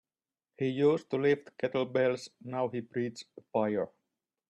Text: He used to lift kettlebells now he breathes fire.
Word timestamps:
He 0.57 0.65
used 0.69 1.11
to 1.11 1.17
lift 1.17 1.55
kettlebells 1.59 2.29
now 2.41 2.67
he 2.69 2.79
breathes 2.79 3.23
fire. 3.53 3.87